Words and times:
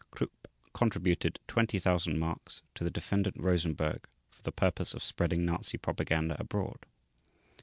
Krupp 0.09 0.47
contributed 0.73 1.39
20,000 1.47 2.17
marks 2.17 2.63
to 2.73 2.83
the 2.83 2.89
Defendant 2.89 3.35
Rosenberg 3.37 4.07
for 4.29 4.41
the 4.41 4.51
purpose 4.51 4.95
of 4.95 5.03
spreading 5.03 5.45
Nazi 5.45 5.77
propaganda 5.77 6.35
abroad. 6.39 6.87